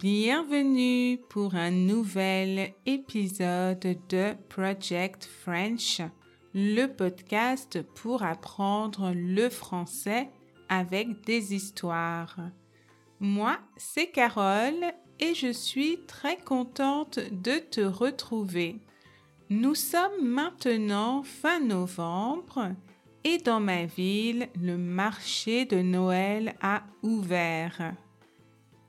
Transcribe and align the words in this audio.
Bienvenue 0.00 1.18
pour 1.28 1.54
un 1.54 1.70
nouvel 1.70 2.72
épisode 2.86 3.98
de 4.08 4.32
Project 4.48 5.26
French, 5.26 6.00
le 6.54 6.86
podcast 6.86 7.82
pour 7.96 8.22
apprendre 8.22 9.12
le 9.14 9.50
français 9.50 10.30
avec 10.70 11.22
des 11.26 11.54
histoires. 11.54 12.38
Moi, 13.20 13.58
c'est 13.76 14.06
Carole 14.06 14.94
et 15.18 15.34
je 15.34 15.52
suis 15.52 15.98
très 16.06 16.38
contente 16.38 17.18
de 17.32 17.58
te 17.58 17.82
retrouver. 17.82 18.80
Nous 19.50 19.74
sommes 19.74 20.22
maintenant 20.26 21.22
fin 21.24 21.60
novembre 21.60 22.70
et 23.22 23.36
dans 23.36 23.60
ma 23.60 23.84
ville, 23.84 24.48
le 24.58 24.78
marché 24.78 25.66
de 25.66 25.82
Noël 25.82 26.54
a 26.62 26.84
ouvert. 27.02 27.92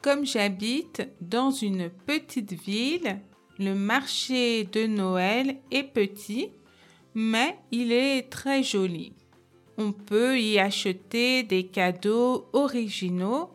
Comme 0.02 0.26
j'habite 0.26 1.08
dans 1.22 1.52
une 1.52 1.90
petite 1.90 2.54
ville, 2.54 3.20
le 3.60 3.76
marché 3.76 4.64
de 4.64 4.88
Noël 4.88 5.58
est 5.70 5.84
petit, 5.84 6.50
mais 7.14 7.56
il 7.72 7.92
est 7.92 8.24
très 8.24 8.64
joli. 8.64 9.14
On 9.78 9.92
peut 9.92 10.40
y 10.40 10.58
acheter 10.58 11.44
des 11.44 11.68
cadeaux 11.68 12.48
originaux 12.54 13.52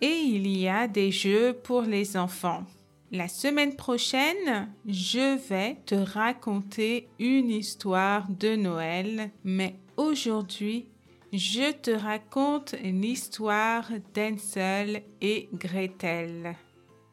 et 0.00 0.14
il 0.14 0.46
y 0.46 0.68
a 0.68 0.86
des 0.86 1.10
jeux 1.10 1.54
pour 1.54 1.82
les 1.82 2.16
enfants. 2.16 2.64
La 3.10 3.26
semaine 3.26 3.74
prochaine, 3.74 4.68
je 4.86 5.36
vais 5.48 5.76
te 5.86 5.96
raconter 5.96 7.08
une 7.18 7.50
histoire 7.50 8.28
de 8.28 8.54
Noël, 8.54 9.32
mais 9.42 9.74
aujourd'hui, 9.96 10.86
je 11.32 11.72
te 11.72 11.90
raconte 11.92 12.74
l'histoire 12.82 13.88
d'Hansel 14.14 15.04
et 15.20 15.48
Gretel. 15.54 16.56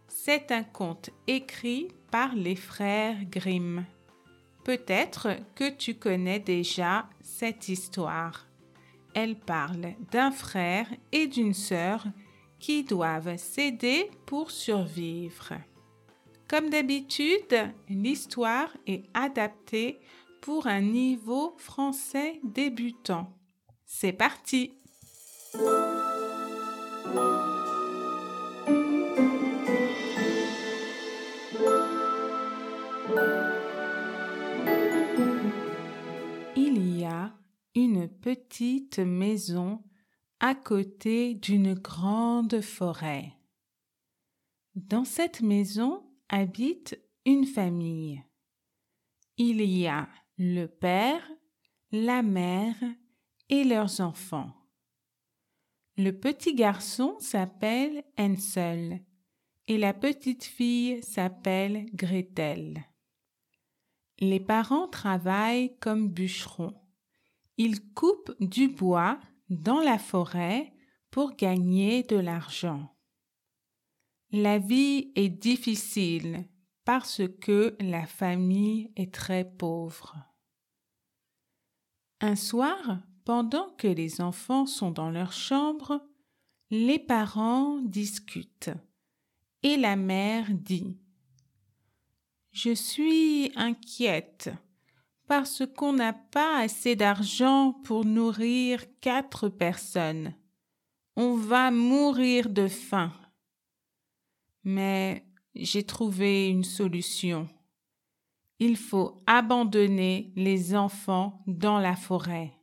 C'est 0.08 0.52
un 0.52 0.64
conte 0.64 1.12
écrit 1.28 1.90
par 2.10 2.34
les 2.34 2.56
frères 2.56 3.18
Grimm. 3.30 3.86
Peut-être 4.64 5.38
que 5.56 5.70
tu 5.70 5.96
connais 5.96 6.40
déjà 6.40 7.08
cette 7.22 7.70
histoire. 7.70 8.48
Elle 9.14 9.36
parle 9.36 9.94
d'un 10.12 10.32
frère 10.32 10.88
et 11.12 11.28
d'une 11.28 11.54
sœur 11.54 12.06
qui 12.60 12.84
doivent 12.84 13.38
s'aider 13.38 14.10
pour 14.26 14.50
survivre. 14.50 15.54
Comme 16.48 16.70
d'habitude, 16.70 17.72
l'histoire 17.88 18.70
est 18.88 19.04
adaptée 19.14 20.00
pour 20.42 20.66
un 20.66 20.82
niveau 20.82 21.54
français 21.58 22.40
débutant. 22.44 23.37
C'est 23.90 24.12
parti 24.12 24.74
Il 36.58 37.00
y 37.00 37.06
a 37.06 37.34
une 37.76 38.10
petite 38.10 39.00
maison 39.00 39.82
à 40.42 40.54
côté 40.54 41.34
d'une 41.36 41.74
grande 41.74 42.60
forêt. 42.60 43.32
Dans 44.76 45.06
cette 45.06 45.42
maison, 45.42 46.04
habite 46.28 47.00
une 47.26 47.46
famille. 47.46 48.22
Il 49.38 49.62
y 49.62 49.88
a 49.88 50.10
le 50.38 50.66
père, 50.66 51.26
la 51.94 52.22
mère 52.22 52.76
et 53.50 53.64
leurs 53.64 54.02
enfants. 54.02 54.52
Le 55.98 56.12
petit 56.12 56.54
garçon 56.54 57.16
s'appelle 57.20 58.04
Hansel 58.18 59.04
et 59.68 59.78
la 59.78 59.94
petite 59.94 60.44
fille 60.44 61.02
s'appelle 61.04 61.88
Gretel. 61.94 62.86
Les 64.20 64.40
parents 64.40 64.88
travaillent 64.88 65.78
comme 65.80 66.10
bûcherons. 66.10 66.76
Ils 67.58 67.94
coupent 67.94 68.36
du 68.40 68.68
bois 68.68 69.20
dans 69.50 69.80
la 69.80 69.98
forêt 69.98 70.74
pour 71.12 71.36
gagner 71.36 72.04
de 72.04 72.16
l'argent. 72.16 72.96
La 74.32 74.60
vie 74.60 75.12
est 75.16 75.30
difficile 75.30 76.48
parce 76.86 77.22
que 77.42 77.76
la 77.80 78.06
famille 78.06 78.92
est 78.96 79.14
très 79.14 79.46
pauvre. 79.46 80.16
Un 82.20 82.36
soir, 82.36 83.00
pendant 83.28 83.68
que 83.78 83.90
les 83.90 84.22
enfants 84.22 84.66
sont 84.66 84.90
dans 84.90 85.12
leur 85.12 85.34
chambre, 85.34 86.02
les 86.72 86.98
parents 86.98 87.78
discutent 87.82 88.70
et 89.64 89.76
la 89.76 89.98
mère 89.98 90.48
dit 90.50 90.96
Je 92.54 92.74
suis 92.74 93.52
inquiète 93.58 94.50
parce 95.28 95.64
qu'on 95.76 95.92
n'a 95.92 96.14
pas 96.14 96.60
assez 96.62 96.96
d'argent 96.96 97.74
pour 97.84 98.06
nourrir 98.06 98.86
quatre 99.02 99.50
personnes. 99.50 100.34
On 101.18 101.36
va 101.36 101.70
mourir 101.70 102.50
de 102.50 102.70
faim 102.70 103.12
mais 104.64 105.26
j'ai 105.54 105.84
trouvé 105.84 106.48
une 106.48 106.64
solution. 106.64 107.50
Il 108.60 108.78
faut 108.78 109.22
abandonner 109.28 110.32
les 110.38 110.76
enfants 110.76 111.44
dans 111.46 111.80
la 111.80 111.98
forêt. 111.98 112.54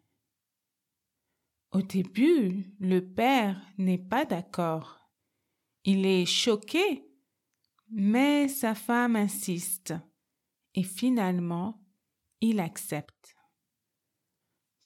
Au 1.75 1.83
début, 1.83 2.73
le 2.79 3.01
père 3.01 3.61
n'est 3.79 3.99
pas 3.99 4.25
d'accord. 4.25 5.01
Il 5.85 6.07
est 6.07 6.25
choqué, 6.25 7.05
mais 7.91 8.47
sa 8.47 8.77
femme 8.77 9.17
insiste 9.17 9.93
et 10.75 10.85
finalement, 10.85 11.83
il 12.41 12.61
accepte. 12.61 13.35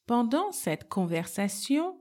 Pendant 0.06 0.50
cette 0.50 0.88
conversation, 0.88 2.00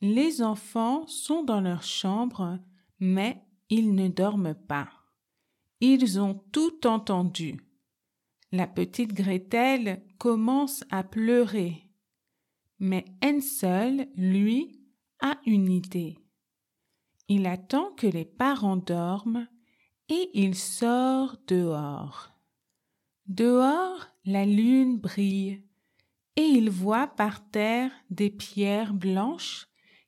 les 0.00 0.40
enfants 0.40 1.04
sont 1.08 1.42
dans 1.42 1.60
leur 1.60 1.82
chambre, 1.82 2.60
mais 3.00 3.44
ils 3.70 3.92
ne 3.92 4.06
dorment 4.06 4.54
pas. 4.54 4.88
Ils 5.80 6.20
ont 6.20 6.44
tout 6.52 6.86
entendu. 6.86 7.60
La 8.52 8.68
petite 8.68 9.14
Gretel 9.14 10.06
commence 10.16 10.84
à 10.90 11.02
pleurer. 11.02 11.87
Mais 12.78 13.04
Hansel, 13.24 14.08
lui, 14.16 14.80
a 15.20 15.38
une 15.46 15.70
idée. 15.70 16.18
Il 17.28 17.46
attend 17.46 17.92
que 17.92 18.06
les 18.06 18.24
parents 18.24 18.76
dorment 18.76 19.48
et 20.08 20.30
il 20.34 20.54
sort 20.54 21.36
dehors. 21.46 22.30
Dehors, 23.26 24.06
la 24.24 24.46
lune 24.46 24.98
brille 24.98 25.62
et 26.36 26.42
il 26.42 26.70
voit 26.70 27.08
par 27.08 27.50
terre 27.50 27.90
des 28.10 28.30
pierres 28.30 28.94
blanches 28.94 29.66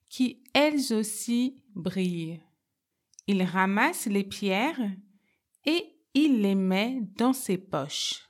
qui 0.09 0.43
elles 0.55 0.93
aussi 0.93 1.61
brillent. 1.75 2.41
Il 3.27 3.43
ramasse 3.43 4.07
les 4.07 4.25
pierres 4.25 4.81
et 5.65 5.85
il 6.15 6.41
les 6.41 6.55
met 6.55 7.03
dans 7.17 7.33
ses 7.33 7.59
poches. 7.59 8.29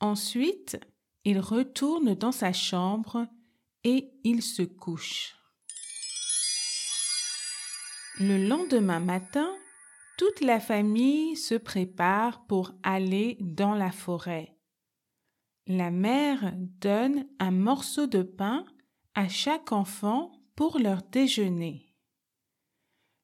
Ensuite, 0.00 0.80
il 1.24 1.38
retourne 1.38 2.14
dans 2.14 2.32
sa 2.32 2.52
chambre 2.52 3.26
et 3.84 4.12
il 4.24 4.42
se 4.42 4.62
couche. 4.62 5.34
Le 8.18 8.48
lendemain 8.48 9.00
matin, 9.00 9.50
toute 10.18 10.42
la 10.42 10.60
famille 10.60 11.36
se 11.36 11.54
prépare 11.54 12.46
pour 12.46 12.72
aller 12.82 13.38
dans 13.40 13.74
la 13.74 13.90
forêt. 13.90 14.56
La 15.66 15.90
mère 15.90 16.52
donne 16.56 17.26
un 17.38 17.50
morceau 17.50 18.06
de 18.06 18.22
pain 18.22 18.66
à 19.14 19.28
chaque 19.28 19.72
enfant 19.72 20.32
pour 20.56 20.78
leur 20.78 21.02
déjeuner. 21.02 21.90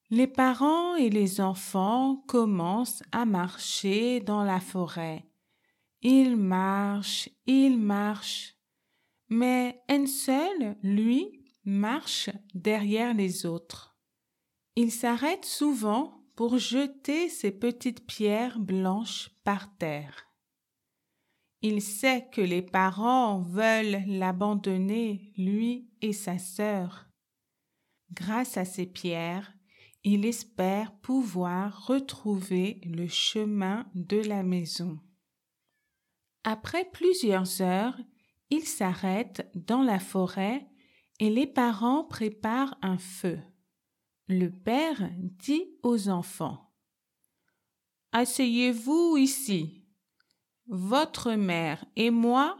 Les 0.08 0.26
parents 0.26 0.94
et 0.94 1.10
les 1.10 1.40
enfants 1.40 2.24
commencent 2.28 3.02
à 3.12 3.24
marcher 3.24 4.20
dans 4.20 4.44
la 4.44 4.60
forêt. 4.60 5.28
Ils 6.00 6.36
marchent, 6.36 7.28
ils 7.46 7.76
marchent. 7.76 8.55
Mais 9.28 9.82
un 9.88 10.06
seul, 10.06 10.76
lui, 10.82 11.44
marche 11.64 12.30
derrière 12.54 13.14
les 13.14 13.44
autres. 13.44 13.96
Il 14.76 14.92
s'arrête 14.92 15.44
souvent 15.44 16.22
pour 16.36 16.58
jeter 16.58 17.28
ses 17.28 17.50
petites 17.50 18.06
pierres 18.06 18.58
blanches 18.58 19.30
par 19.42 19.74
terre. 19.78 20.26
Il 21.62 21.80
sait 21.82 22.28
que 22.30 22.42
les 22.42 22.62
parents 22.62 23.40
veulent 23.40 24.04
l'abandonner, 24.06 25.32
lui 25.36 25.90
et 26.02 26.12
sa 26.12 26.38
sœur. 26.38 27.08
Grâce 28.12 28.56
à 28.56 28.64
ces 28.64 28.86
pierres, 28.86 29.52
il 30.04 30.24
espère 30.24 30.94
pouvoir 30.98 31.86
retrouver 31.86 32.80
le 32.84 33.08
chemin 33.08 33.90
de 33.94 34.18
la 34.18 34.44
maison. 34.44 35.00
Après 36.44 36.88
plusieurs 36.92 37.60
heures, 37.60 37.98
il 38.50 38.64
s'arrête 38.66 39.50
dans 39.54 39.82
la 39.82 39.98
forêt 39.98 40.66
et 41.18 41.30
les 41.30 41.46
parents 41.46 42.04
préparent 42.04 42.76
un 42.82 42.98
feu. 42.98 43.38
Le 44.28 44.50
père 44.50 45.10
dit 45.12 45.64
aux 45.82 46.08
enfants 46.08 46.66
asseyez-vous 48.16 49.18
ici. 49.18 49.84
Votre 50.68 51.32
mère 51.32 51.84
et 51.96 52.08
moi, 52.08 52.56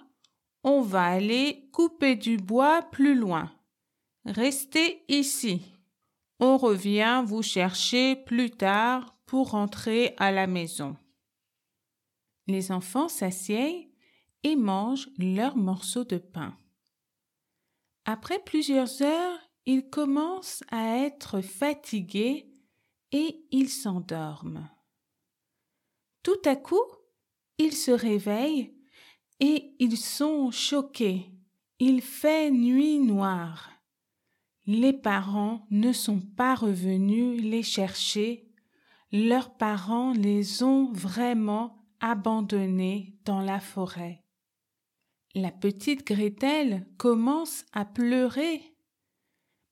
on 0.63 0.83
va 0.83 1.05
aller 1.05 1.71
couper 1.73 2.15
du 2.15 2.37
bois 2.37 2.83
plus 2.83 3.15
loin. 3.15 3.51
Restez 4.27 5.03
ici. 5.09 5.63
On 6.41 6.59
revient 6.59 7.25
vous 7.25 7.43
chercher 7.43 8.17
plus 8.17 8.51
tard 8.51 9.17
pour 9.25 9.53
rentrer 9.53 10.15
à 10.19 10.31
la 10.31 10.47
maison. 10.47 10.95
Les 12.47 12.71
enfants 12.71 13.09
s'assiedent 13.09 13.86
et 14.47 14.55
mangent 14.55 15.09
leur 15.19 15.57
morceau 15.57 16.05
de 16.05 16.19
pain. 16.19 16.57
Après 18.05 18.39
plusieurs 18.39 19.03
heures, 19.03 19.41
ils 19.67 19.91
commencent 19.91 20.63
à 20.71 20.99
être 20.99 21.41
fatigués 21.41 22.49
et 23.11 23.45
ils 23.51 23.69
s'endorment. 23.69 24.71
Tout 26.23 26.41
à 26.45 26.55
coup, 26.55 26.85
ils 27.59 27.75
se 27.75 27.91
réveillent 27.91 28.73
et 29.41 29.75
ils 29.81 29.97
sont 29.97 30.53
choqués. 30.53 31.33
Il 31.81 32.01
fait 32.01 32.53
nuit 32.53 33.01
noire. 33.01 33.73
Les 34.67 34.93
parents 34.93 35.67
ne 35.71 35.93
sont 35.93 36.21
pas 36.21 36.55
revenus 36.55 37.43
les 37.43 37.65
chercher. 37.65 38.49
Leurs 39.11 39.57
parents 39.57 40.13
les 40.13 40.63
ont 40.63 40.93
vraiment 40.93 41.85
abandonnés 41.99 43.19
dans 43.25 43.41
la 43.41 43.59
forêt. 43.59 44.23
La 45.39 45.51
petite 45.51 46.07
Gretel 46.07 46.87
commence 46.97 47.67
à 47.75 47.85
pleurer. 47.85 48.75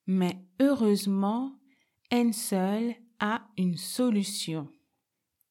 Mais 0.06 0.36
heureusement, 0.60 1.58
Hansel 2.12 2.96
a 3.18 3.48
une 3.56 3.78
solution. 3.78 4.68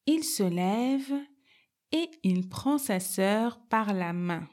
Il 0.06 0.24
se 0.24 0.44
lève 0.44 1.12
et 1.92 2.12
il 2.22 2.48
prend 2.48 2.78
sa 2.78 3.00
sœur 3.00 3.60
par 3.70 3.92
la 3.92 4.14
main. 4.14 4.48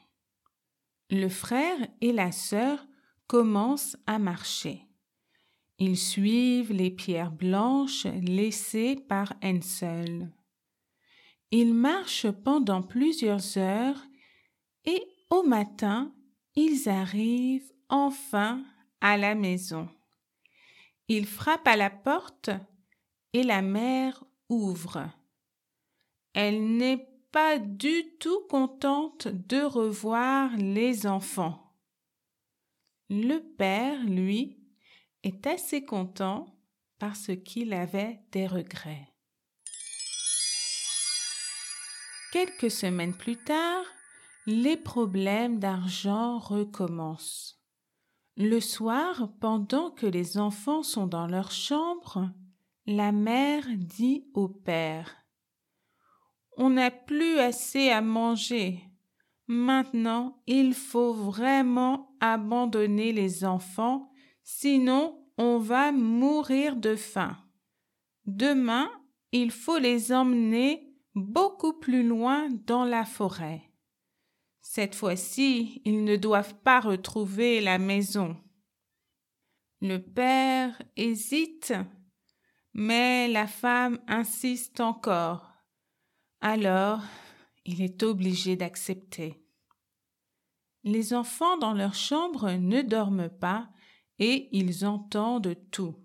Le 1.11 1.29
frère 1.29 1.77
et 2.01 2.11
la 2.11 2.31
sœur 2.31 2.83
commencent 3.27 3.97
à 4.07 4.17
marcher. 4.17 4.87
Ils 5.77 5.97
suivent 5.97 6.73
les 6.73 6.89
pierres 6.89 7.31
blanches 7.31 8.07
laissées 8.23 8.95
par 8.95 9.35
Hansel. 9.43 10.33
Ils 11.51 11.75
marchent 11.75 12.31
pendant 12.31 12.81
plusieurs 12.81 13.59
heures 13.59 14.07
et 14.85 15.10
au 15.31 15.43
matin, 15.43 16.13
ils 16.55 16.89
arrivent 16.89 17.73
enfin 17.89 18.63
à 18.99 19.17
la 19.17 19.33
maison. 19.33 19.89
Ils 21.07 21.25
frappent 21.25 21.67
à 21.67 21.75
la 21.75 21.89
porte 21.89 22.51
et 23.33 23.43
la 23.43 23.61
mère 23.61 24.23
ouvre. 24.49 25.09
Elle 26.33 26.77
n'est 26.77 27.07
pas 27.31 27.57
du 27.57 28.17
tout 28.19 28.41
contente 28.49 29.27
de 29.27 29.61
revoir 29.61 30.55
les 30.57 31.07
enfants. 31.07 31.73
Le 33.09 33.39
père, 33.39 34.03
lui, 34.03 34.59
est 35.23 35.47
assez 35.47 35.85
content 35.85 36.45
parce 36.99 37.31
qu'il 37.43 37.73
avait 37.73 38.19
des 38.31 38.47
regrets. 38.47 39.07
Quelques 42.31 42.71
semaines 42.71 43.15
plus 43.15 43.37
tard, 43.37 43.83
les 44.47 44.77
problèmes 44.77 45.59
d'argent 45.59 46.39
recommencent. 46.39 47.59
Le 48.37 48.59
soir, 48.59 49.29
pendant 49.39 49.91
que 49.91 50.07
les 50.07 50.37
enfants 50.37 50.83
sont 50.83 51.05
dans 51.05 51.27
leur 51.27 51.51
chambre, 51.51 52.31
la 52.87 53.11
mère 53.11 53.65
dit 53.77 54.25
au 54.33 54.47
père 54.47 55.15
On 56.57 56.71
n'a 56.71 56.89
plus 56.89 57.37
assez 57.37 57.89
à 57.89 58.01
manger. 58.01 58.81
Maintenant, 59.47 60.41
il 60.47 60.73
faut 60.73 61.13
vraiment 61.13 62.15
abandonner 62.19 63.11
les 63.11 63.45
enfants, 63.45 64.11
sinon 64.43 65.23
on 65.37 65.59
va 65.59 65.91
mourir 65.91 66.77
de 66.77 66.95
faim. 66.95 67.37
Demain, 68.25 68.89
il 69.31 69.51
faut 69.51 69.77
les 69.77 70.11
emmener 70.11 70.95
beaucoup 71.15 71.73
plus 71.73 72.07
loin 72.07 72.49
dans 72.65 72.85
la 72.85 73.05
forêt. 73.05 73.70
Cette 74.61 74.95
fois-ci, 74.95 75.81
ils 75.85 76.03
ne 76.03 76.15
doivent 76.15 76.55
pas 76.61 76.79
retrouver 76.79 77.61
la 77.61 77.77
maison. 77.77 78.37
Le 79.81 79.97
père 79.97 80.81
hésite, 80.95 81.73
mais 82.73 83.27
la 83.27 83.47
femme 83.47 83.99
insiste 84.07 84.79
encore. 84.79 85.51
Alors, 86.39 87.01
il 87.65 87.81
est 87.81 88.03
obligé 88.03 88.55
d'accepter. 88.55 89.43
Les 90.83 91.13
enfants 91.13 91.57
dans 91.57 91.73
leur 91.73 91.93
chambre 91.93 92.51
ne 92.51 92.81
dorment 92.81 93.29
pas 93.29 93.69
et 94.19 94.49
ils 94.51 94.85
entendent 94.85 95.55
tout. 95.71 95.95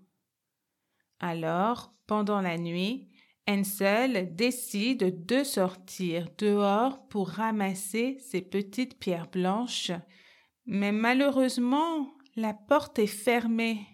Alors, 1.19 1.93
pendant 2.05 2.41
la 2.41 2.57
nuit, 2.57 3.09
Hansel 3.49 4.35
décide 4.35 5.25
de 5.25 5.43
sortir 5.43 6.27
dehors 6.37 7.07
pour 7.07 7.29
ramasser 7.29 8.17
ses 8.19 8.41
petites 8.41 8.99
pierres 8.99 9.29
blanches, 9.29 9.91
mais 10.65 10.91
malheureusement 10.91 12.13
la 12.35 12.53
porte 12.53 12.99
est 12.99 13.07
fermée. 13.07 13.87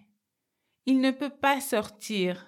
Il 0.85 0.99
ne 1.01 1.11
peut 1.11 1.29
pas 1.29 1.61
sortir. 1.61 2.47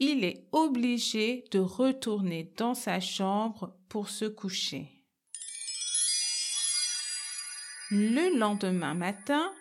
Il 0.00 0.24
est 0.24 0.48
obligé 0.50 1.44
de 1.52 1.60
retourner 1.60 2.52
dans 2.56 2.74
sa 2.74 2.98
chambre 2.98 3.78
pour 3.88 4.10
se 4.10 4.24
coucher. 4.24 5.04
Le 7.90 8.36
lendemain 8.36 8.94
matin, 8.94 9.52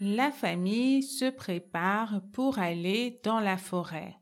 la 0.00 0.30
famille 0.30 1.02
se 1.02 1.30
prépare 1.30 2.20
pour 2.32 2.58
aller 2.58 3.18
dans 3.24 3.40
la 3.40 3.56
forêt. 3.56 4.17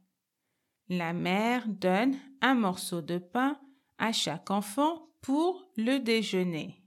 La 0.89 1.13
mère 1.13 1.67
donne 1.67 2.17
un 2.41 2.55
morceau 2.55 3.03
de 3.03 3.19
pain 3.19 3.59
à 3.99 4.13
chaque 4.13 4.51
enfant 4.51 5.09
pour 5.21 5.69
le 5.77 5.99
déjeuner. 5.99 6.83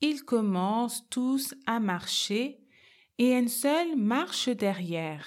Ils 0.00 0.24
commencent 0.24 1.06
tous 1.10 1.54
à 1.66 1.80
marcher 1.80 2.60
et 3.18 3.36
un 3.36 3.48
seul 3.48 3.96
marche 3.96 4.48
derrière. 4.48 5.26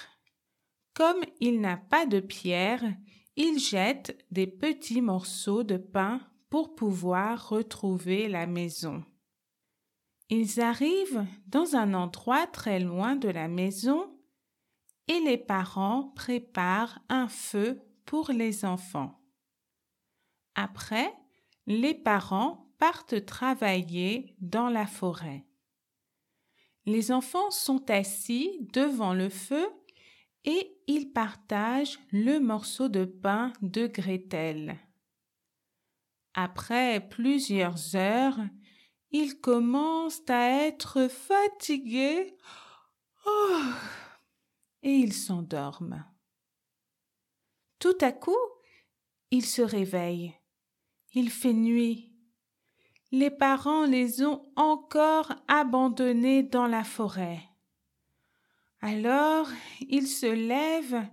Comme 0.94 1.22
il 1.40 1.60
n'a 1.60 1.76
pas 1.76 2.06
de 2.06 2.20
pierre, 2.20 2.82
il 3.36 3.58
jette 3.58 4.18
des 4.30 4.46
petits 4.46 5.00
morceaux 5.00 5.62
de 5.62 5.76
pain 5.76 6.20
pour 6.50 6.74
pouvoir 6.74 7.48
retrouver 7.48 8.28
la 8.28 8.46
maison. 8.46 9.04
Ils 10.28 10.60
arrivent 10.60 11.26
dans 11.46 11.76
un 11.76 11.94
endroit 11.94 12.46
très 12.46 12.80
loin 12.80 13.16
de 13.16 13.28
la 13.28 13.48
maison 13.48 14.11
et 15.08 15.20
les 15.20 15.38
parents 15.38 16.12
préparent 16.14 17.00
un 17.08 17.28
feu 17.28 17.80
pour 18.04 18.30
les 18.30 18.64
enfants. 18.64 19.20
Après, 20.54 21.12
les 21.66 21.94
parents 21.94 22.72
partent 22.78 23.24
travailler 23.24 24.34
dans 24.40 24.68
la 24.68 24.86
forêt. 24.86 25.46
Les 26.84 27.12
enfants 27.12 27.50
sont 27.50 27.88
assis 27.90 28.58
devant 28.72 29.14
le 29.14 29.28
feu 29.28 29.66
et 30.44 30.76
ils 30.88 31.12
partagent 31.12 32.00
le 32.10 32.38
morceau 32.38 32.88
de 32.88 33.04
pain 33.04 33.52
de 33.62 33.86
Gretel. 33.86 34.78
Après 36.34 37.06
plusieurs 37.08 37.94
heures, 37.94 38.40
ils 39.10 39.40
commencent 39.40 40.28
à 40.28 40.66
être 40.66 41.08
fatigués. 41.08 42.36
Oh 43.26 43.60
et 44.82 44.92
ils 44.92 45.12
s'endorment. 45.12 46.04
Tout 47.78 47.96
à 48.00 48.12
coup, 48.12 48.36
ils 49.30 49.46
se 49.46 49.62
réveillent. 49.62 50.34
Il 51.14 51.30
fait 51.30 51.52
nuit. 51.52 52.12
Les 53.10 53.30
parents 53.30 53.84
les 53.84 54.24
ont 54.24 54.42
encore 54.56 55.32
abandonnés 55.48 56.42
dans 56.42 56.66
la 56.66 56.84
forêt. 56.84 57.40
Alors 58.80 59.48
ils 59.80 60.08
se 60.08 60.26
lèvent 60.26 61.06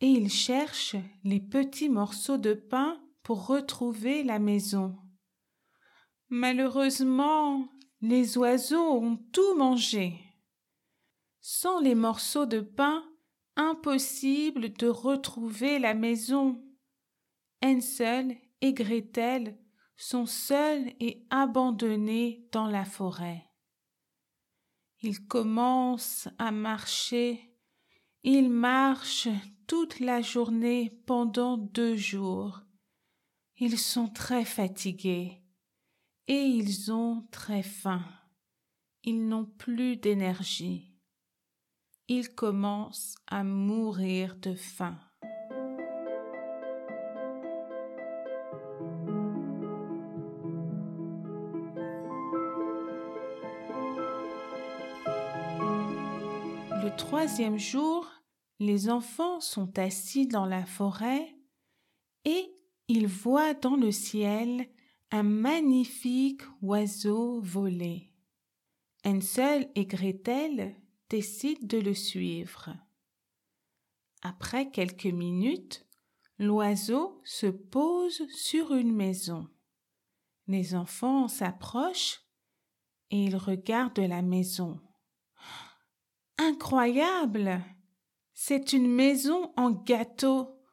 et 0.00 0.06
ils 0.06 0.30
cherchent 0.30 0.96
les 1.24 1.40
petits 1.40 1.88
morceaux 1.88 2.38
de 2.38 2.54
pain 2.54 3.00
pour 3.22 3.46
retrouver 3.46 4.22
la 4.22 4.38
maison. 4.38 4.96
Malheureusement, 6.28 7.68
les 8.00 8.38
oiseaux 8.38 9.00
ont 9.00 9.16
tout 9.32 9.54
mangé. 9.56 10.18
Sans 11.44 11.80
les 11.80 11.96
morceaux 11.96 12.46
de 12.46 12.60
pain, 12.60 13.04
impossible 13.56 14.72
de 14.72 14.86
retrouver 14.86 15.80
la 15.80 15.92
maison. 15.92 16.64
Hansel 17.64 18.38
et 18.60 18.72
Gretel 18.72 19.58
sont 19.96 20.26
seuls 20.26 20.92
et 21.00 21.26
abandonnés 21.30 22.48
dans 22.52 22.68
la 22.68 22.84
forêt. 22.84 23.44
Ils 25.00 25.26
commencent 25.26 26.28
à 26.38 26.52
marcher. 26.52 27.52
Ils 28.22 28.48
marchent 28.48 29.28
toute 29.66 29.98
la 29.98 30.22
journée 30.22 31.02
pendant 31.06 31.56
deux 31.56 31.96
jours. 31.96 32.60
Ils 33.56 33.78
sont 33.78 34.08
très 34.08 34.44
fatigués 34.44 35.42
et 36.28 36.40
ils 36.40 36.92
ont 36.92 37.26
très 37.32 37.64
faim. 37.64 38.04
Ils 39.02 39.26
n'ont 39.26 39.46
plus 39.46 39.96
d'énergie. 39.96 40.91
Ils 42.08 42.34
commencent 42.34 43.14
à 43.26 43.44
mourir 43.44 44.36
de 44.36 44.54
faim. 44.54 44.98
Le 56.82 56.96
troisième 56.96 57.58
jour, 57.58 58.10
les 58.58 58.90
enfants 58.90 59.40
sont 59.40 59.78
assis 59.78 60.26
dans 60.26 60.46
la 60.46 60.66
forêt 60.66 61.36
et 62.24 62.52
ils 62.88 63.06
voient 63.06 63.54
dans 63.54 63.76
le 63.76 63.92
ciel 63.92 64.66
un 65.12 65.22
magnifique 65.22 66.42
oiseau 66.60 67.40
voler. 67.40 68.12
Hansel 69.04 69.70
et 69.74 69.86
Gretel 69.86 70.74
décident 71.12 71.66
de 71.66 71.76
le 71.76 71.92
suivre. 71.92 72.70
Après 74.22 74.70
quelques 74.70 75.04
minutes, 75.04 75.86
l'oiseau 76.38 77.20
se 77.22 77.48
pose 77.48 78.26
sur 78.30 78.72
une 78.72 78.94
maison. 78.94 79.46
Les 80.46 80.74
enfants 80.74 81.28
s'approchent 81.28 82.22
et 83.10 83.24
ils 83.24 83.36
regardent 83.36 83.98
la 83.98 84.22
maison. 84.22 84.80
Incroyable. 86.38 87.62
C'est 88.32 88.72
une 88.72 88.90
maison 88.90 89.52
en 89.58 89.70
gâteau. 89.70 90.64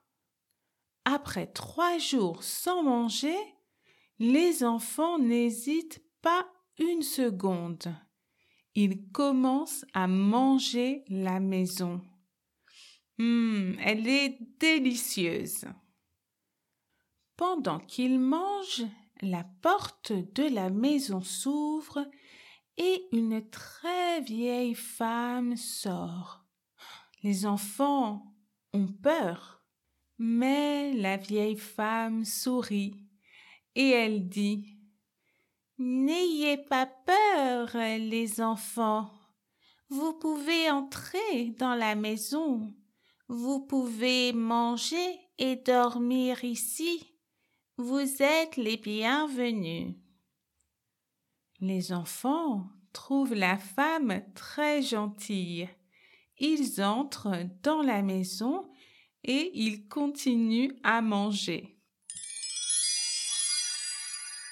Après 1.04 1.48
trois 1.48 1.98
jours 1.98 2.44
sans 2.44 2.82
manger, 2.82 3.38
les 4.20 4.64
enfants 4.64 5.20
n'hésitent 5.20 6.02
pas 6.22 6.50
une 6.78 7.02
seconde. 7.02 7.94
Ils 8.76 9.10
commencent 9.12 9.86
à 9.94 10.08
manger 10.08 11.04
la 11.08 11.40
maison. 11.40 12.02
Hum, 13.20 13.76
elle 13.80 14.08
est 14.08 14.38
délicieuse. 14.60 15.66
Pendant 17.36 17.80
qu'ils 17.80 18.20
mangent, 18.20 18.86
la 19.22 19.44
porte 19.62 20.14
de 20.14 20.44
la 20.44 20.70
maison 20.70 21.22
s'ouvre 21.22 22.06
et 22.78 23.08
une 23.12 23.50
très 23.50 24.22
vieille 24.22 24.76
femme 24.76 25.58
sort. 25.58 26.46
Les 27.24 27.46
enfants 27.46 28.34
ont 28.74 28.88
peur, 28.88 29.66
mais 30.18 30.94
la 30.94 31.18
vieille 31.18 31.58
femme 31.58 32.24
sourit 32.24 32.96
et 33.76 33.90
elle 33.90 34.30
dit 34.30 34.79
N'ayez 35.82 36.58
pas 36.58 36.88
peur, 36.88 37.70
les 37.74 38.42
enfants. 38.42 39.10
Vous 39.88 40.12
pouvez 40.12 40.70
entrer 40.70 41.52
dans 41.58 41.74
la 41.74 41.96
maison. 41.96 42.74
Vous 43.30 43.62
pouvez 43.62 44.34
manger 44.34 45.18
et 45.38 45.56
dormir 45.56 46.44
ici. 46.44 47.16
Vous 47.78 48.22
êtes 48.22 48.58
les 48.58 48.76
bienvenus. 48.76 49.96
Les 51.62 51.94
enfants 51.94 52.68
trouvent 52.92 53.34
la 53.34 53.58
femme 53.58 54.22
très 54.36 54.82
gentille. 54.82 55.70
Ils 56.40 56.84
entrent 56.84 57.46
dans 57.64 57.82
la 57.82 58.02
maison 58.02 58.70
et 59.24 59.50
ils 59.54 59.88
continuent 59.88 60.76
à 60.84 61.02
manger. 61.02 61.79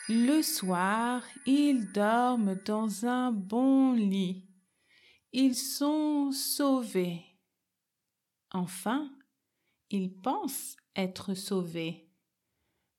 Le 0.10 0.42
soir, 0.42 1.22
ils 1.46 1.92
dorment 1.92 2.56
dans 2.66 3.06
un 3.06 3.30
bon 3.34 3.92
lit. 3.92 4.48
Ils 5.34 5.56
sont 5.56 6.32
sauvés. 6.32 7.26
Enfin, 8.52 9.12
ils 9.90 10.14
pensent 10.14 10.78
être 10.96 11.34
sauvés. 11.34 12.10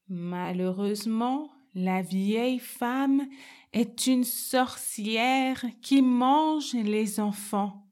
Malheureusement, 0.08 1.50
la 1.74 2.02
vieille 2.02 2.58
femme 2.58 3.26
est 3.72 4.06
une 4.06 4.24
sorcière 4.24 5.64
qui 5.80 6.02
mange 6.02 6.74
les 6.74 7.20
enfants. 7.20 7.88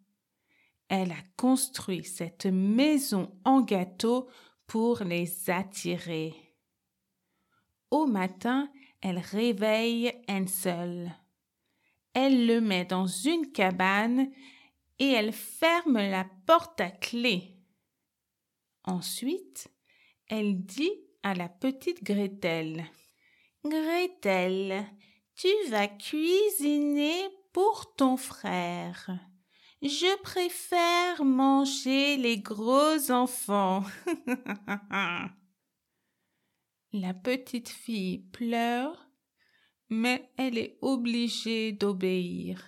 Elle 0.88 1.12
a 1.12 1.22
construit 1.38 2.04
cette 2.04 2.46
maison 2.46 3.34
en 3.44 3.62
gâteau 3.62 4.28
pour 4.66 5.04
les 5.04 5.48
attirer. 5.48 6.34
Au 7.90 8.06
matin, 8.06 8.68
elle 9.02 9.18
réveille 9.18 10.12
Hansel. 10.28 11.14
Elle 12.14 12.46
le 12.46 12.60
met 12.60 12.84
dans 12.84 13.06
une 13.06 13.52
cabane 13.52 14.30
et 14.98 15.10
elle 15.10 15.32
ferme 15.32 15.98
la 15.98 16.26
porte 16.46 16.80
à 16.80 16.90
clé. 16.90 17.56
Ensuite, 18.84 19.68
elle 20.28 20.64
dit 20.64 20.92
à 21.22 21.34
la 21.34 21.48
petite 21.48 22.02
Gretel 22.02 22.86
Gretel, 23.64 24.86
tu 25.34 25.48
vas 25.68 25.88
cuisiner 25.88 27.28
pour 27.52 27.94
ton 27.96 28.16
frère. 28.16 29.10
Je 29.82 30.22
préfère 30.22 31.24
manger 31.24 32.16
les 32.16 32.38
gros 32.38 33.10
enfants. 33.10 33.82
La 36.92 37.14
petite 37.14 37.68
fille 37.68 38.18
pleure, 38.18 39.08
mais 39.88 40.30
elle 40.36 40.56
est 40.56 40.78
obligée 40.82 41.72
d'obéir. 41.72 42.64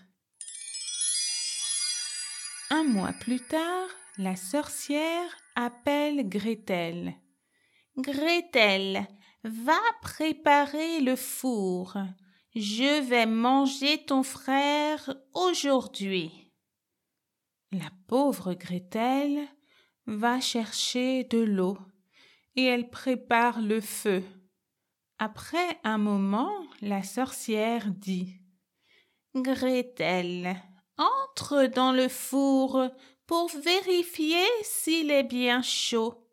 Un 2.71 2.85
mois 2.85 3.15
plus 3.21 3.41
tard, 3.41 3.89
la 4.19 4.37
sorcière 4.37 5.37
appelle 5.55 6.29
Gretel. 6.29 7.15
Gretel, 7.97 9.07
va 9.45 9.81
préparer 10.03 11.01
le 11.01 11.17
four. 11.17 11.97
Je 12.55 13.03
vais 13.03 13.27
manger 13.27 14.05
ton 14.05 14.23
frère 14.23 15.15
aujourd'hui. 15.35 16.53
La 17.73 17.91
pauvre 18.07 18.55
Gretel 18.55 19.47
va 20.07 20.41
chercher 20.41 21.25
de 21.25 21.39
l'eau 21.39 21.79
et 22.59 22.65
elle 22.65 22.91
prépare 22.91 23.61
le 23.61 23.81
feu. 23.81 24.25
Après 25.21 25.79
un 25.85 25.97
moment, 25.97 26.53
la 26.83 27.05
sorcière 27.05 27.88
dit 27.88 28.35
Gretel, 29.37 30.57
entre 30.97 31.67
dans 31.67 31.93
le 31.93 32.09
four 32.09 32.91
pour 33.29 33.49
vérifier 33.65 34.45
s'il 34.65 35.12
est 35.12 35.23
bien 35.23 35.62
chaud. 35.62 36.27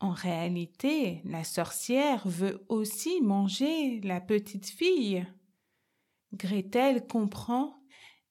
En 0.00 0.10
réalité, 0.10 1.20
la 1.24 1.44
sorcière 1.44 2.26
veut 2.26 2.66
aussi 2.68 3.20
manger 3.20 4.00
la 4.00 4.20
petite 4.20 4.66
fille. 4.66 5.24
Gretel 6.32 7.06
comprend 7.06 7.78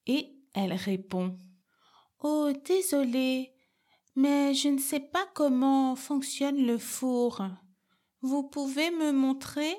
et 0.06 0.36
elle 0.52 0.74
répond 0.74 1.38
Oh, 2.22 2.52
désolée, 2.66 3.55
mais 4.16 4.54
je 4.54 4.68
ne 4.68 4.78
sais 4.78 5.00
pas 5.00 5.26
comment 5.34 5.94
fonctionne 5.94 6.66
le 6.66 6.78
four. 6.78 7.42
Vous 8.22 8.42
pouvez 8.42 8.90
me 8.90 9.12
montrer? 9.12 9.76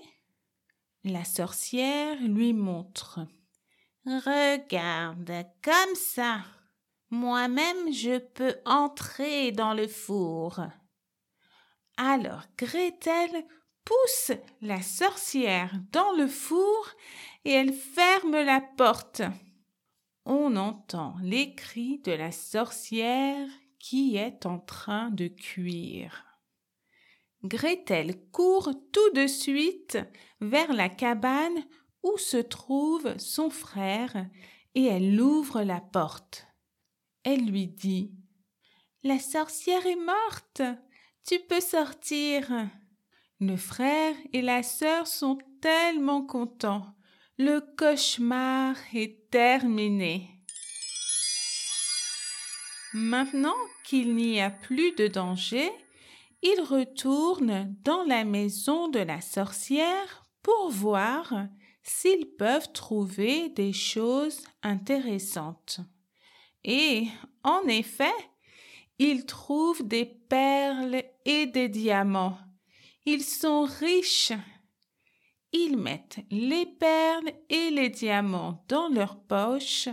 La 1.04 1.26
sorcière 1.26 2.22
lui 2.22 2.54
montre. 2.54 3.20
Regarde, 4.06 5.46
comme 5.64 5.96
ça. 5.96 6.42
Moi-même, 7.10 7.92
je 7.92 8.20
peux 8.20 8.56
entrer 8.66 9.52
dans 9.52 9.74
le 9.74 9.88
four. 9.88 10.62
Alors 11.98 12.44
Gretel 12.58 13.46
pousse 13.84 14.32
la 14.62 14.82
sorcière 14.82 15.74
dans 15.92 16.12
le 16.12 16.28
four 16.28 16.90
et 17.44 17.52
elle 17.52 17.74
ferme 17.74 18.40
la 18.40 18.62
porte. 18.62 19.24
On 20.26 20.58
entend 20.58 21.16
les 21.24 21.56
cris 21.56 22.00
de 22.00 22.12
la 22.12 22.32
sorcière 22.32 23.48
qui 23.90 24.18
est 24.18 24.46
en 24.46 24.60
train 24.60 25.12
de 25.12 25.28
cuire. 25.30 26.26
Gretel 27.46 28.20
court 28.32 28.74
tout 28.92 29.10
de 29.14 29.28
suite 29.28 29.98
vers 30.42 30.74
la 30.74 30.90
cabane 30.90 31.64
où 32.04 32.18
se 32.18 32.36
trouve 32.36 33.18
son 33.18 33.50
frère 33.50 34.28
et 34.76 34.84
elle 34.88 35.22
ouvre 35.22 35.62
la 35.62 35.80
porte. 35.80 36.48
Elle 37.24 37.46
lui 37.46 37.68
dit 37.68 38.12
La 39.04 39.20
sorcière 39.20 39.86
est 39.86 39.96
morte. 39.96 40.62
Tu 41.26 41.40
peux 41.48 41.62
sortir. 41.62 42.50
Le 43.40 43.56
frère 43.56 44.16
et 44.34 44.42
la 44.42 44.64
sœur 44.64 45.08
sont 45.08 45.38
tellement 45.62 46.26
contents. 46.26 46.94
Le 47.38 47.62
cauchemar 47.78 48.76
est 48.94 49.30
terminé. 49.30 50.37
Maintenant 53.00 53.56
qu'il 53.84 54.16
n'y 54.16 54.42
a 54.42 54.50
plus 54.50 54.92
de 54.94 55.06
danger, 55.06 55.70
ils 56.42 56.62
retournent 56.62 57.76
dans 57.84 58.04
la 58.06 58.26
maison 58.26 58.88
de 58.88 58.98
la 58.98 59.22
sorcière 59.22 60.26
pour 60.42 60.72
voir 60.72 61.46
s'ils 61.84 62.26
peuvent 62.40 62.72
trouver 62.72 63.50
des 63.50 63.72
choses 63.72 64.42
intéressantes. 64.64 65.80
Et, 66.64 67.06
en 67.44 67.68
effet, 67.68 68.16
ils 68.98 69.28
trouvent 69.28 69.88
des 69.88 70.06
perles 70.06 71.04
et 71.24 71.46
des 71.46 71.70
diamants. 71.70 72.40
Ils 73.06 73.24
sont 73.24 73.66
riches. 73.66 74.34
Ils 75.54 75.78
mettent 75.78 76.26
les 76.32 76.66
perles 76.66 77.32
et 77.48 77.70
les 77.70 77.90
diamants 77.90 78.66
dans 78.68 78.90
leur 78.90 79.22
poche 79.22 79.88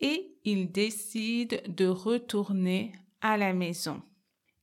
et 0.00 0.36
ils 0.44 0.70
décident 0.70 1.56
de 1.68 1.86
retourner 1.86 2.94
à 3.20 3.36
la 3.36 3.52
maison. 3.52 4.02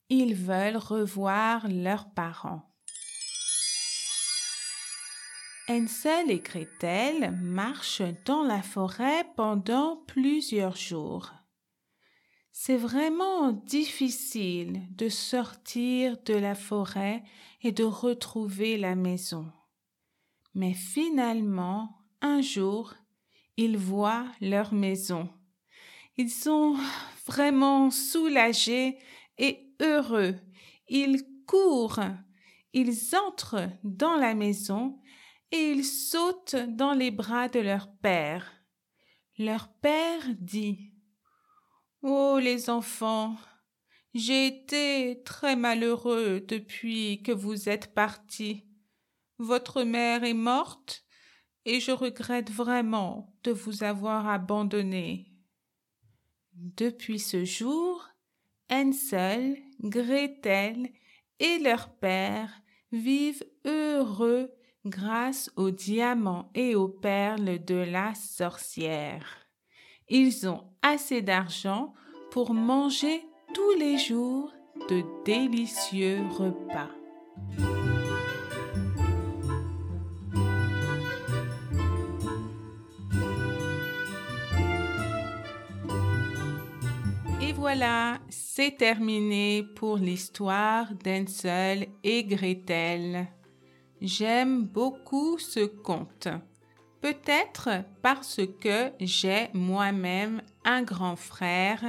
Ils 0.10 0.36
veulent 0.36 0.78
revoir 0.78 1.68
leurs 1.68 2.12
parents. 2.14 2.70
Hansel 5.70 6.30
et 6.30 6.40
Gretel 6.40 7.32
marchent 7.32 8.02
dans 8.26 8.44
la 8.44 8.62
forêt 8.62 9.26
pendant 9.38 10.04
plusieurs 10.08 10.76
jours. 10.76 11.32
C'est 12.52 12.78
vraiment 12.78 13.52
difficile 13.52 14.84
de 14.92 15.10
sortir 15.10 16.18
de 16.26 16.34
la 16.34 16.54
forêt 16.54 17.24
et 17.62 17.72
de 17.72 17.84
retrouver 17.84 18.78
la 18.78 18.96
maison. 18.96 19.52
Mais 20.54 20.74
finalement, 20.74 21.98
un 22.22 22.42
jour, 22.42 22.94
ils 23.58 23.78
voient 23.78 24.28
leur 24.42 24.74
maison. 24.74 25.30
Ils 26.18 26.30
sont 26.30 26.76
vraiment 27.26 27.90
soulagés 27.92 28.98
et 29.38 29.74
heureux. 29.80 30.36
Ils 30.88 31.24
courent, 31.46 32.00
ils 32.74 33.16
entrent 33.16 33.70
dans 33.84 34.16
la 34.16 34.34
maison 34.34 35.00
et 35.52 35.72
ils 35.72 35.86
sautent 35.86 36.56
dans 36.56 36.94
les 36.94 37.12
bras 37.12 37.48
de 37.48 37.60
leur 37.60 37.92
père. 38.02 38.52
Leur 39.38 39.68
père 39.82 40.22
dit 40.40 40.92
Oh 42.02 42.40
les 42.40 42.70
enfants, 42.70 43.36
j'ai 44.14 44.48
été 44.48 45.22
très 45.24 45.56
malheureux 45.56 46.42
depuis 46.48 47.24
que 47.24 47.32
vous 47.32 47.70
êtes 47.70 47.94
partis. 47.94 48.68
Votre 49.40 49.84
mère 49.84 50.24
est 50.24 50.36
morte 50.36 51.03
et 51.66 51.80
je 51.80 51.92
regrette 51.92 52.52
vraiment 52.52 53.34
de 53.44 53.52
vous 53.52 53.84
avoir 53.84 54.28
abandonnés. 54.28 55.34
Depuis 56.54 57.20
ce 57.20 57.46
jour, 57.46 58.08
Hansel, 58.70 59.58
Gretel 59.82 60.90
et 61.40 61.60
leur 61.60 61.90
père 61.90 62.62
vivent 62.92 63.44
heureux 63.66 64.52
grâce 64.86 65.52
aux 65.56 65.72
diamants 65.72 66.52
et 66.54 66.76
aux 66.76 66.90
perles 66.90 67.64
de 67.64 67.76
la 67.76 68.14
sorcière. 68.14 69.48
Ils 70.10 70.48
ont 70.48 70.64
assez 70.82 71.22
d'argent 71.22 71.94
pour 72.32 72.54
manger 72.54 73.26
tous 73.54 73.78
les 73.78 73.98
jours 73.98 74.52
de 74.90 75.04
délicieux 75.26 76.20
repas. 76.32 76.90
Voilà, 87.76 88.20
c'est 88.30 88.78
terminé 88.78 89.64
pour 89.76 89.98
l'histoire 89.98 90.94
d'Hansel 90.94 91.88
et 92.04 92.24
Gretel. 92.24 93.26
J'aime 94.00 94.66
beaucoup 94.66 95.40
ce 95.40 95.66
conte. 95.66 96.28
Peut-être 97.02 97.70
parce 98.04 98.42
que 98.62 98.92
j'ai 99.00 99.48
moi-même 99.56 100.44
un 100.64 100.84
grand 100.84 101.16
frère 101.16 101.84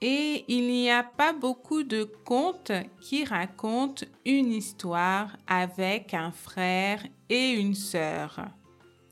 et 0.00 0.44
il 0.46 0.68
n'y 0.68 0.92
a 0.92 1.02
pas 1.02 1.32
beaucoup 1.32 1.82
de 1.82 2.04
contes 2.04 2.70
qui 3.00 3.24
racontent 3.24 4.06
une 4.24 4.52
histoire 4.52 5.36
avec 5.48 6.14
un 6.14 6.30
frère 6.30 7.04
et 7.28 7.50
une 7.50 7.74
sœur. 7.74 8.44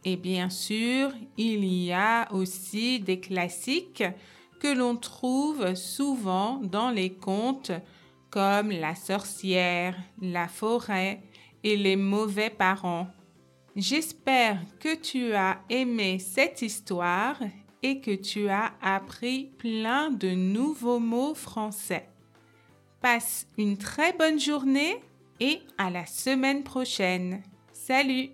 Et 0.05 0.17
bien 0.17 0.49
sûr, 0.49 1.11
il 1.37 1.65
y 1.65 1.93
a 1.93 2.33
aussi 2.33 3.01
des 3.01 3.19
classiques 3.19 4.05
que 4.59 4.69
l'on 4.69 4.97
trouve 4.97 5.75
souvent 5.75 6.61
dans 6.63 6.91
les 6.91 7.11
contes 7.11 7.73
comme 8.31 8.71
La 8.71 8.95
sorcière, 8.95 9.97
La 10.21 10.49
forêt, 10.49 11.23
et 11.65 11.77
les 11.77 11.97
mauvais 11.97 12.51
parents. 12.51 13.09
J'espère 13.77 14.61
que 14.81 14.95
tu 14.95 15.33
as 15.35 15.61
aimé 15.69 16.19
cette 16.19 16.63
histoire 16.63 17.39
et 17.83 18.01
que 18.01 18.15
tu 18.15 18.49
as 18.49 18.73
appris 18.83 19.51
plein 19.59 20.11
de 20.11 20.31
nouveaux 20.31 20.99
mots 20.99 21.35
français. 21.35 22.09
Passe 23.01 23.47
une 23.57 23.77
très 23.77 24.13
bonne 24.13 24.41
journée 24.41 25.01
et 25.41 25.61
à 25.79 25.91
la 25.91 26.07
semaine 26.07 26.65
prochaine. 26.65 27.43
Salut 27.73 28.31